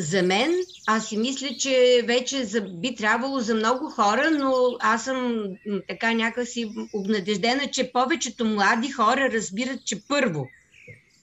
За 0.00 0.22
мен, 0.22 0.54
аз 0.86 1.08
си 1.08 1.16
мисля, 1.16 1.48
че 1.58 2.02
вече 2.06 2.44
за, 2.44 2.60
би 2.60 2.94
трябвало 2.94 3.40
за 3.40 3.54
много 3.54 3.90
хора, 3.90 4.30
но 4.30 4.76
аз 4.80 5.04
съм 5.04 5.44
така 5.88 6.12
някакси 6.12 6.70
обнадеждена, 6.92 7.70
че 7.70 7.92
повечето 7.92 8.44
млади 8.44 8.90
хора 8.90 9.30
разбират, 9.32 9.86
че 9.86 10.08
първо, 10.08 10.48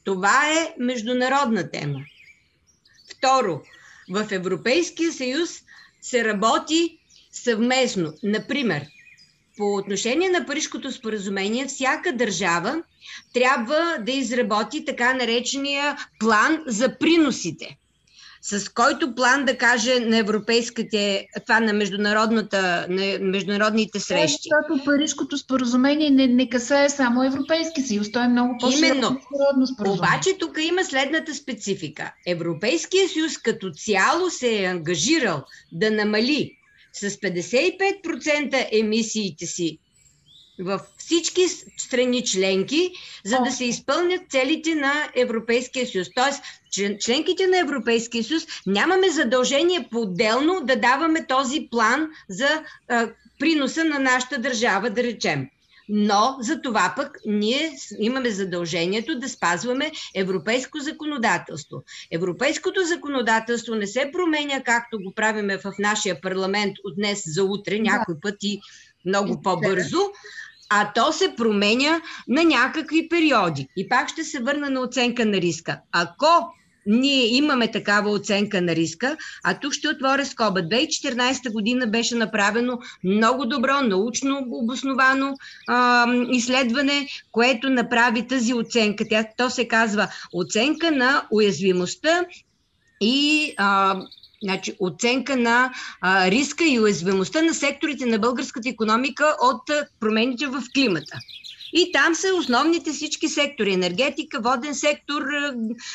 това 0.04 0.52
е 0.52 0.74
международна 0.80 1.72
тема. 1.72 2.00
Второ, 3.18 3.62
в 4.10 4.28
Европейския 4.32 5.12
съюз 5.12 5.50
се 6.02 6.26
работи 6.26 6.98
съвместно. 7.32 8.14
Например, 8.24 8.86
по 9.58 9.76
отношение 9.76 10.30
на 10.30 10.46
Парижкото 10.46 10.92
споразумение, 10.92 11.68
всяка 11.68 12.14
държава 12.14 12.84
трябва 13.34 13.98
да 14.00 14.12
изработи 14.12 14.86
така 14.86 15.14
наречения 15.14 15.98
план 16.20 16.64
за 16.68 16.98
приносите 16.98 17.78
с 18.48 18.70
който 18.70 19.16
план 19.16 19.46
да 19.46 19.58
каже 19.58 20.00
на 20.00 20.18
европейските, 20.18 21.28
това 21.46 21.60
на, 21.60 21.74
международната, 21.74 22.86
на 22.90 23.18
международните 23.22 24.00
срещи. 24.00 24.50
Да, 24.50 24.58
защото 24.68 24.86
Парижското 24.86 25.38
споразумение 25.38 26.10
не, 26.10 26.28
не 26.28 26.50
касае 26.50 26.90
само 26.90 27.24
Европейски 27.24 27.82
съюз, 27.82 28.12
то 28.12 28.24
е 28.24 28.28
много 28.28 28.58
по-широко 28.62 29.22
споразумение. 29.74 30.00
Обаче 30.00 30.38
тук 30.40 30.58
има 30.62 30.84
следната 30.84 31.34
специфика. 31.34 32.14
Европейския 32.28 33.10
съюз 33.10 33.38
като 33.38 33.72
цяло 33.72 34.30
се 34.30 34.64
е 34.64 34.66
ангажирал 34.66 35.44
да 35.72 35.92
намали 35.92 36.52
с 36.94 37.10
55% 37.10 38.68
емисиите 38.72 39.46
си 39.46 39.80
в 40.60 40.82
всички 40.98 41.42
страни 41.78 42.26
членки, 42.26 42.92
за 43.26 43.38
да 43.46 43.52
се 43.52 43.66
изпълнят 43.66 44.22
целите 44.30 44.76
на 44.76 44.94
Европейския 45.16 45.88
съюз. 45.88 46.08
Тоест, 46.16 46.44
членките 47.00 47.48
на 47.48 47.60
Европейския 47.60 48.24
съюз 48.24 48.44
нямаме 48.68 49.10
задължение 49.10 49.88
по-отделно 49.92 50.62
да 50.64 50.76
даваме 50.76 51.28
този 51.28 51.68
план 51.72 52.08
за 52.30 52.64
а, 52.88 53.10
приноса 53.40 53.84
на 53.84 54.00
нашата 54.00 54.38
държава, 54.38 54.90
да 54.90 55.04
речем. 55.04 55.48
Но 55.90 56.38
за 56.40 56.62
това 56.62 56.94
пък 56.96 57.18
ние 57.26 57.72
имаме 58.00 58.30
задължението 58.30 59.20
да 59.20 59.30
спазваме 59.30 59.92
европейско 60.16 60.80
законодателство. 60.80 61.84
Европейското 62.12 62.84
законодателство 62.86 63.76
не 63.76 63.88
се 63.88 64.10
променя 64.14 64.64
както 64.64 65.00
го 65.04 65.14
правиме 65.14 65.58
в 65.58 65.74
нашия 65.80 66.22
парламент 66.22 66.76
от 66.84 66.96
днес 66.96 67.24
за 67.26 67.44
утре, 67.44 67.80
някой 67.80 68.16
път 68.22 68.36
и 68.42 68.60
много 69.06 69.42
по-бързо, 69.42 70.00
а 70.70 70.94
то 70.94 71.12
се 71.12 71.34
променя 71.38 72.02
на 72.28 72.44
някакви 72.44 73.10
периоди. 73.10 73.68
И 73.78 73.90
пак 73.90 74.10
ще 74.10 74.24
се 74.24 74.40
върна 74.40 74.70
на 74.70 74.82
оценка 74.82 75.26
на 75.26 75.38
риска. 75.38 75.80
Ако 75.92 76.56
ние 76.86 77.36
имаме 77.36 77.72
такава 77.72 78.12
оценка 78.12 78.62
на 78.62 78.76
риска, 78.76 79.18
а 79.44 79.60
тук 79.60 79.74
ще 79.74 79.90
отворя 79.90 80.26
скоба. 80.26 80.62
2014 80.62 81.52
година 81.52 81.88
беше 81.88 82.16
направено 82.16 82.80
много 83.04 83.46
добро, 83.46 83.82
научно 83.82 84.46
обосновано 84.52 85.34
а, 85.68 86.08
изследване, 86.32 87.08
което 87.32 87.70
направи 87.70 88.28
тази 88.28 88.54
оценка. 88.54 89.04
Тя, 89.10 89.26
то 89.38 89.50
се 89.50 89.68
казва 89.68 90.08
оценка 90.34 90.92
на 90.92 91.28
уязвимостта 91.32 92.26
и 93.02 93.54
а, 93.58 94.00
Значи, 94.44 94.74
оценка 94.80 95.38
на 95.38 95.74
а, 96.02 96.32
риска 96.32 96.64
и 96.66 96.80
уязвимостта 96.80 97.42
на 97.42 97.54
секторите 97.54 98.06
на 98.06 98.20
българската 98.20 98.70
економика 98.70 99.36
от 99.42 99.62
промените 100.00 100.48
в 100.48 100.64
климата. 100.74 101.20
И 101.74 101.92
там 101.92 102.16
са 102.16 102.28
основните 102.36 102.92
всички 102.92 103.28
сектори 103.28 103.74
енергетика, 103.74 104.40
воден 104.42 104.76
сектор, 104.76 105.24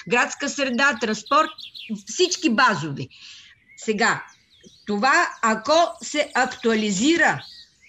градска 0.08 0.48
среда, 0.48 0.98
транспорт, 1.00 1.50
всички 2.06 2.50
базови. 2.50 3.08
Сега, 3.76 4.22
това 4.86 5.28
ако 5.42 5.96
се 6.02 6.30
актуализира, 6.34 7.44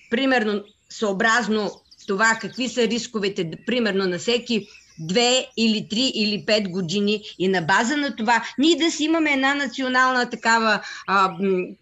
примерно 0.10 0.64
съобразно 0.90 1.82
това 2.08 2.38
какви 2.42 2.70
са 2.70 2.88
рисковете, 2.88 3.52
примерно 3.66 4.06
на 4.06 4.18
всеки 4.18 4.68
две 5.02 5.48
или 5.58 5.88
три 5.90 6.12
или 6.16 6.46
пет 6.46 6.70
години 6.70 7.22
и 7.40 7.48
на 7.48 7.62
база 7.62 7.98
на 7.98 8.16
това 8.16 8.44
ние 8.58 8.76
да 8.76 8.92
си 8.92 9.04
имаме 9.04 9.34
една 9.34 9.56
национална 9.56 10.30
такава 10.30 10.82
а, 11.08 11.32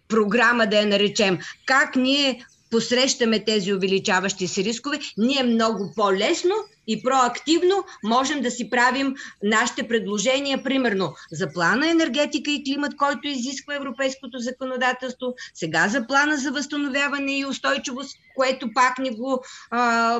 програма, 0.08 0.66
да 0.66 0.76
я 0.76 0.86
наречем. 0.86 1.38
Как 1.66 1.96
ние 1.96 2.44
посрещаме 2.70 3.44
тези 3.44 3.74
увеличаващи 3.74 4.48
се 4.48 4.64
рискове, 4.64 4.98
ние 5.18 5.42
много 5.42 5.92
по-лесно 5.96 6.54
и 6.86 7.02
проактивно 7.02 7.84
можем 8.04 8.40
да 8.40 8.50
си 8.50 8.70
правим 8.70 9.14
нашите 9.42 9.88
предложения, 9.88 10.62
примерно 10.62 11.14
за 11.32 11.52
плана 11.52 11.90
енергетика 11.90 12.50
и 12.50 12.64
климат, 12.64 12.96
който 12.96 13.28
изисква 13.28 13.74
европейското 13.74 14.38
законодателство, 14.38 15.34
сега 15.54 15.88
за 15.88 16.06
плана 16.06 16.36
за 16.36 16.52
възстановяване 16.52 17.38
и 17.38 17.44
устойчивост, 17.44 18.16
което 18.36 18.72
пак 18.74 18.98
ни 18.98 19.10
го 19.10 19.44
а, 19.70 20.18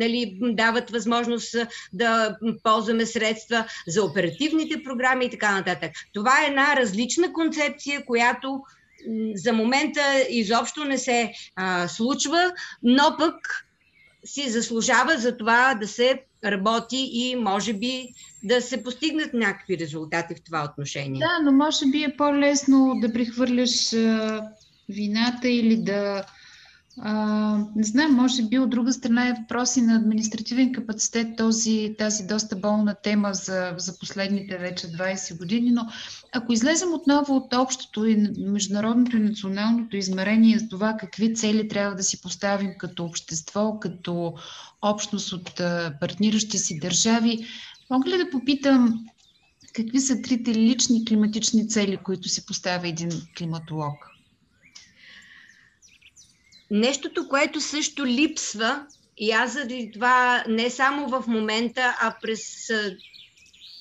нали, 0.00 0.38
дават 0.42 0.90
възможност 0.90 1.56
да 1.92 2.36
ползваме 2.62 3.06
средства 3.06 3.64
за 3.88 4.04
оперативните 4.04 4.82
програми 4.84 5.24
и 5.24 5.30
така 5.30 5.52
нататък. 5.52 5.92
Това 6.14 6.42
е 6.42 6.48
една 6.48 6.76
различна 6.76 7.32
концепция, 7.32 8.04
която 8.06 8.60
за 9.34 9.52
момента 9.52 10.00
изобщо 10.30 10.84
не 10.84 10.98
се 10.98 11.32
а, 11.56 11.88
случва, 11.88 12.52
но 12.82 13.16
пък 13.18 13.34
си 14.24 14.50
заслужава 14.50 15.18
за 15.18 15.36
това 15.36 15.74
да 15.74 15.88
се 15.88 16.22
работи 16.44 17.10
и 17.12 17.36
може 17.36 17.72
би 17.72 18.08
да 18.44 18.60
се 18.60 18.82
постигнат 18.82 19.34
някакви 19.34 19.78
резултати 19.78 20.34
в 20.34 20.44
това 20.44 20.68
отношение. 20.72 21.20
Да, 21.20 21.38
но 21.44 21.52
може 21.52 21.86
би 21.86 22.02
е 22.02 22.16
по-лесно 22.16 22.94
да 23.00 23.12
прехвърляш 23.12 23.92
а, 23.92 24.42
вината 24.88 25.48
или 25.48 25.76
да 25.76 26.24
а, 26.98 27.58
не 27.76 27.84
знам, 27.84 28.14
може 28.14 28.42
би 28.42 28.58
от 28.58 28.70
друга 28.70 28.92
страна 28.92 29.28
е 29.28 29.32
въпроси 29.32 29.82
на 29.82 29.96
административен 29.96 30.72
капацитет 30.72 31.36
този, 31.36 31.94
тази 31.98 32.26
доста 32.26 32.56
болна 32.56 32.94
тема 33.02 33.34
за, 33.34 33.74
за 33.76 33.98
последните 33.98 34.58
вече 34.58 34.86
20 34.86 35.38
години, 35.38 35.70
но 35.70 35.86
ако 36.32 36.52
излезем 36.52 36.94
отново 36.94 37.36
от 37.36 37.54
общото 37.54 38.06
и 38.06 38.16
международното 38.38 39.16
и 39.16 39.20
националното 39.20 39.96
измерение 39.96 40.58
за 40.58 40.68
това 40.68 40.96
какви 41.00 41.34
цели 41.34 41.68
трябва 41.68 41.96
да 41.96 42.02
си 42.02 42.22
поставим 42.22 42.70
като 42.78 43.04
общество, 43.04 43.78
като 43.80 44.34
общност 44.82 45.32
от 45.32 45.60
партниращи 46.00 46.58
си 46.58 46.78
държави, 46.78 47.46
Мога 47.92 48.10
ли 48.10 48.18
да 48.18 48.30
попитам 48.30 49.06
какви 49.72 50.00
са 50.00 50.22
трите 50.22 50.54
лични 50.54 51.04
климатични 51.04 51.68
цели, 51.68 51.96
които 51.96 52.28
се 52.28 52.46
поставя 52.46 52.88
един 52.88 53.10
климатолог? 53.38 53.94
Нещото, 56.74 57.28
което 57.28 57.60
също 57.60 58.06
липсва, 58.06 58.86
и 59.18 59.30
аз 59.30 59.52
заради 59.52 59.90
това 59.94 60.44
не 60.48 60.70
само 60.70 61.08
в 61.08 61.24
момента, 61.26 61.96
а 62.00 62.16
през 62.22 62.68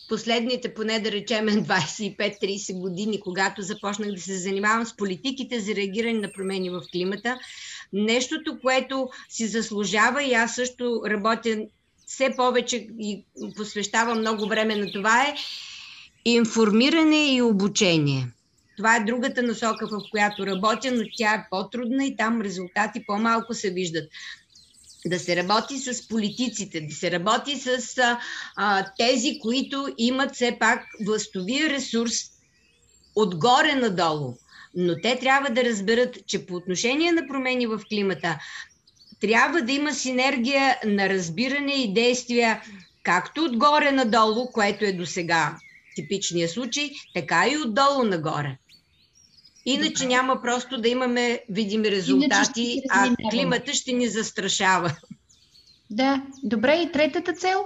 последните, 0.10 0.73
поне 0.73 0.99
да 0.99 1.12
речем, 1.12 1.47
25-30 1.49 2.80
години, 2.80 3.19
когато 3.19 3.62
започнах 3.62 4.12
да 4.12 4.21
се 4.21 4.38
занимавам 4.38 4.86
с 4.86 4.95
политиките 4.97 5.60
за 5.60 5.75
реагиране 5.75 6.19
на 6.19 6.32
промени 6.32 6.69
в 6.69 6.82
климата, 6.91 7.39
нещото, 7.93 8.60
което 8.62 9.10
си 9.30 9.47
заслужава 9.47 10.23
и 10.23 10.34
аз 10.34 10.56
също 10.56 11.01
работя 11.08 11.58
все 12.08 12.36
повече 12.36 12.88
и 12.99 13.25
посвещавам 13.58 14.19
много 14.19 14.47
време 14.47 14.75
на 14.75 14.91
това 14.91 15.23
е 15.23 15.36
информиране 16.25 17.36
и 17.36 17.41
обучение. 17.41 18.27
Това 18.77 18.95
е 18.95 19.03
другата 19.03 19.43
насока, 19.43 19.88
в 19.88 20.01
която 20.12 20.47
работя, 20.47 20.91
но 20.91 21.03
тя 21.17 21.34
е 21.34 21.47
по-трудна 21.49 22.05
и 22.05 22.15
там 22.15 22.41
резултати 22.41 23.03
по-малко 23.07 23.53
се 23.53 23.69
виждат 23.69 24.10
да 25.05 25.19
се 25.19 25.36
работи 25.36 25.77
с 25.77 26.07
политиците, 26.07 26.81
да 26.81 26.95
се 26.95 27.12
работи 27.12 27.55
с 27.55 27.97
а, 28.55 28.86
тези, 28.97 29.39
които 29.41 29.88
имат 29.97 30.36
все 30.36 30.57
пак 30.60 30.86
властовия 31.05 31.69
ресурс 31.69 32.13
отгоре 33.15 33.75
надолу. 33.75 34.34
Но 34.75 34.95
те 35.01 35.19
трябва 35.19 35.49
да 35.49 35.63
разберат, 35.63 36.25
че 36.27 36.45
по 36.45 36.55
отношение 36.55 37.12
на 37.12 37.27
промени 37.27 37.67
в 37.67 37.81
климата 37.89 38.39
трябва 39.21 39.62
да 39.62 39.71
има 39.71 39.93
синергия 39.93 40.77
на 40.86 41.10
разбиране 41.10 41.73
и 41.73 41.93
действия 41.93 42.62
както 43.03 43.43
отгоре 43.43 43.91
надолу, 43.91 44.51
което 44.51 44.86
е 44.86 44.91
до 44.91 45.05
сега 45.05 45.57
типичния 45.95 46.49
случай, 46.49 46.91
така 47.15 47.47
и 47.47 47.58
отдолу 47.58 48.04
нагоре. 48.04 48.58
Иначе 49.65 50.04
Добре. 50.04 50.08
няма 50.08 50.41
просто 50.41 50.82
да 50.82 50.89
имаме 50.89 51.39
видими 51.49 51.91
резултати, 51.91 52.82
а 52.89 53.15
климата 53.32 53.73
ще 53.73 53.91
ни 53.91 54.08
застрашава. 54.08 54.95
Да, 55.89 56.21
добре. 56.43 56.75
И 56.75 56.91
третата 56.91 57.34
цел? 57.34 57.65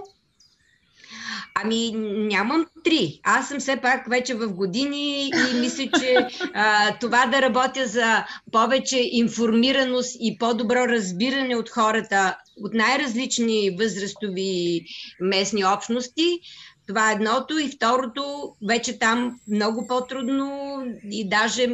Ами, 1.64 1.92
нямам 2.28 2.66
три. 2.84 3.20
Аз 3.24 3.48
съм 3.48 3.60
все 3.60 3.78
пак 3.78 4.10
вече 4.10 4.36
в 4.36 4.54
години 4.54 5.28
и 5.28 5.60
мисля, 5.60 5.90
че 6.00 6.28
а, 6.54 6.98
това 7.00 7.26
да 7.26 7.42
работя 7.42 7.88
за 7.88 8.26
повече 8.52 9.10
информираност 9.12 10.18
и 10.20 10.38
по-добро 10.38 10.88
разбиране 10.88 11.56
от 11.56 11.70
хората 11.70 12.38
от 12.58 12.74
най-различни 12.74 13.76
възрастови 13.80 14.86
местни 15.20 15.66
общности, 15.66 16.40
това 16.88 17.12
е 17.12 17.14
едното. 17.14 17.60
И 17.60 17.72
второто, 17.76 18.56
вече 18.68 19.00
там 19.00 19.40
много 19.48 19.88
по-трудно 19.88 20.78
и 21.12 21.30
даже 21.30 21.70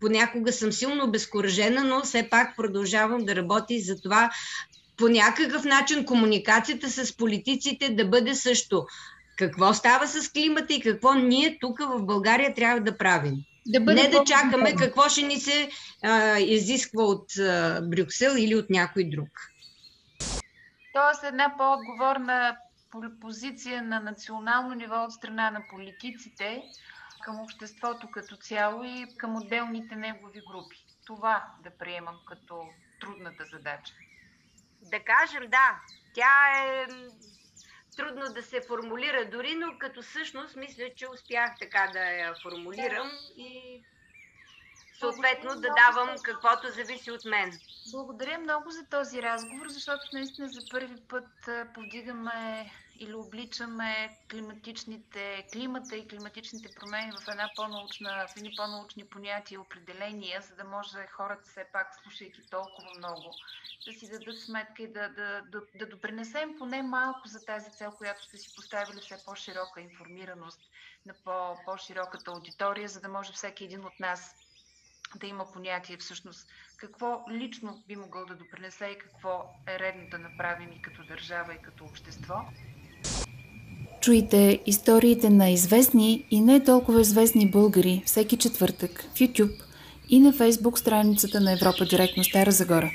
понякога 0.00 0.52
съм 0.52 0.72
силно 0.72 1.04
обезкуражена, 1.04 1.84
но 1.84 2.00
все 2.00 2.28
пак 2.30 2.56
продължавам 2.56 3.24
да 3.24 3.36
работя 3.36 3.74
и 3.74 3.82
за 3.82 4.00
това 4.00 4.30
по 4.96 5.08
някакъв 5.08 5.64
начин 5.64 6.04
комуникацията 6.04 6.90
с 6.90 7.16
политиците 7.16 7.88
да 7.88 8.04
бъде 8.04 8.34
също 8.34 8.86
какво 9.38 9.74
става 9.74 10.08
с 10.08 10.32
климата 10.32 10.74
и 10.74 10.80
какво 10.80 11.14
ние 11.14 11.58
тук 11.60 11.78
в 11.78 12.02
България 12.02 12.54
трябва 12.54 12.80
да 12.80 12.98
правим. 12.98 13.34
Да 13.66 13.80
Не 13.80 14.08
да 14.08 14.24
чакаме 14.24 14.74
какво 14.76 15.08
ще 15.08 15.22
ни 15.22 15.40
се 15.40 15.70
а, 16.02 16.38
изисква 16.38 17.04
от 17.04 17.38
а, 17.38 17.80
Брюксел 17.82 18.30
или 18.38 18.54
от 18.54 18.70
някой 18.70 19.04
друг. 19.04 19.28
Тоест 20.92 21.24
една 21.24 21.54
по-отговорна 21.58 22.56
позиция 23.20 23.82
на 23.82 24.00
национално 24.00 24.74
ниво 24.74 25.04
от 25.04 25.12
страна 25.12 25.50
на 25.50 25.66
политиците 25.70 26.62
към 27.24 27.40
обществото 27.40 28.10
като 28.10 28.36
цяло 28.36 28.84
и 28.84 29.06
към 29.16 29.36
отделните 29.36 29.96
негови 29.96 30.40
групи. 30.50 30.86
Това 31.06 31.46
да 31.62 31.70
приемам 31.70 32.18
като 32.26 32.68
трудната 33.00 33.44
задача. 33.44 33.94
Да 34.82 35.00
кажем, 35.04 35.50
да. 35.50 35.80
Тя 36.14 36.64
е 36.64 36.86
трудно 37.96 38.32
да 38.34 38.42
се 38.42 38.60
формулира 38.68 39.30
дори, 39.30 39.54
но 39.54 39.78
като 39.78 40.02
същност 40.02 40.56
мисля, 40.56 40.84
че 40.96 41.08
успях 41.08 41.50
така 41.60 41.90
да 41.92 41.98
я 41.98 42.34
формулирам 42.42 43.10
и 43.36 43.82
съответно 44.98 45.50
да 45.54 45.68
давам 45.86 46.16
каквото 46.22 46.68
зависи 46.68 47.10
от 47.10 47.24
мен. 47.24 47.52
Благодаря 47.92 48.38
много 48.38 48.70
за 48.70 48.86
този 48.90 49.22
разговор, 49.22 49.68
защото 49.68 50.00
наистина 50.12 50.48
за 50.48 50.60
първи 50.70 50.96
път 51.08 51.28
повдигаме 51.74 52.70
или 53.00 53.14
обличаме 53.14 54.18
климатичните, 54.30 55.46
климата 55.52 55.96
и 55.96 56.08
климатичните 56.08 56.68
промени 56.74 57.12
в 57.12 57.28
една 57.28 57.50
по-научна, 57.56 58.26
в 58.28 58.36
едни 58.36 58.52
по-научни 58.56 59.04
понятия 59.04 59.56
и 59.56 59.58
определения, 59.58 60.40
за 60.40 60.54
да 60.54 60.64
може 60.64 61.06
хората 61.06 61.42
все 61.44 61.64
пак, 61.72 61.86
слушайки 62.02 62.40
толкова 62.50 62.88
много, 62.98 63.34
да 63.86 63.92
си 63.92 64.10
дадат 64.10 64.40
сметка 64.40 64.82
и 64.82 64.92
да, 64.92 65.08
да, 65.08 65.42
да, 65.52 65.60
да 65.74 65.86
допринесем 65.86 66.58
поне 66.58 66.82
малко 66.82 67.28
за 67.28 67.44
тази 67.44 67.70
цел, 67.70 67.92
която 67.98 68.24
сте 68.24 68.38
си 68.38 68.54
поставили 68.56 69.00
все 69.00 69.24
по-широка 69.24 69.80
информираност 69.80 70.60
на 71.06 71.14
по, 71.24 71.64
по-широката 71.64 72.30
аудитория, 72.30 72.88
за 72.88 73.00
да 73.00 73.08
може 73.08 73.32
всеки 73.32 73.64
един 73.64 73.84
от 73.84 74.00
нас 74.00 74.34
да 75.16 75.26
има 75.26 75.52
понятие 75.52 75.96
всъщност 75.96 76.48
какво 76.76 77.24
лично 77.30 77.82
би 77.88 77.96
могъл 77.96 78.26
да 78.26 78.34
допринесе 78.34 78.86
и 78.86 78.98
какво 78.98 79.54
е 79.66 79.78
редно 79.78 80.10
да 80.10 80.18
направим 80.18 80.72
и 80.72 80.82
като 80.82 81.04
държава, 81.04 81.54
и 81.54 81.62
като 81.62 81.84
общество. 81.84 82.34
Чуйте 84.00 84.58
историите 84.66 85.30
на 85.30 85.50
известни 85.50 86.24
и 86.30 86.40
не 86.40 86.64
толкова 86.64 87.00
известни 87.00 87.50
българи 87.50 88.02
всеки 88.06 88.36
четвъртък 88.36 89.04
в 89.14 89.18
YouTube 89.18 89.62
и 90.08 90.20
на 90.20 90.32
Facebook 90.32 90.78
страницата 90.78 91.40
на 91.40 91.52
Европа 91.52 91.84
директно 91.84 92.24
Стара 92.24 92.50
Загора. 92.50 92.90